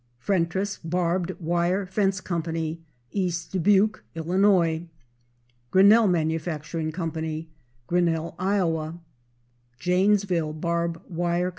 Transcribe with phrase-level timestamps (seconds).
[0.17, 2.41] Frentress Barbed Wire Fence Co.,
[3.11, 4.79] East Dubuque, Ill.
[5.69, 7.11] Grinnell Manufacturing Co.,
[7.85, 8.99] Grinnell, Iowa.
[9.77, 11.49] Janesville Barb Wire Co.